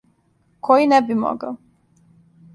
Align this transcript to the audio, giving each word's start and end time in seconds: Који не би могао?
Који 0.69 0.89
не 0.95 1.01
би 1.11 1.19
могао? 1.25 1.53